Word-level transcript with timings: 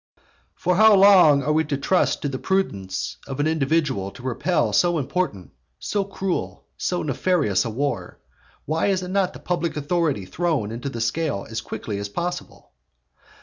For 0.55 0.77
how 0.77 0.95
long 0.95 1.43
are 1.43 1.53
we 1.53 1.63
to 1.65 1.77
trust 1.77 2.23
to 2.23 2.27
the 2.27 2.39
prudence 2.39 3.17
of 3.27 3.39
an 3.39 3.45
individual 3.45 4.09
to 4.09 4.23
repel 4.23 4.73
so 4.73 4.97
important, 4.97 5.51
so 5.77 6.03
cruel, 6.05 6.63
and 6.63 6.81
so 6.81 7.03
nefarious 7.03 7.65
a 7.65 7.69
war? 7.69 8.17
Why 8.65 8.87
is 8.87 9.03
not 9.03 9.33
the 9.33 9.39
public 9.39 9.77
authority 9.77 10.25
thrown 10.25 10.71
into 10.71 10.89
the 10.89 11.01
scale 11.01 11.45
as 11.47 11.61
quickly 11.61 11.99
as 11.99 12.09
possible? 12.09 12.71